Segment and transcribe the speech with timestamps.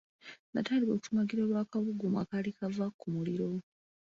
[0.51, 3.49] N'atandika okusumagira olw'akabugumu akaali kava ku muliro.